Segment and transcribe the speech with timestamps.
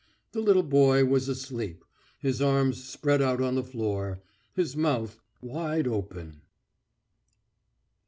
[0.31, 1.85] The little boy was asleep,
[2.17, 4.19] his arms spread out on the floor,
[4.55, 6.41] his mouth wide open.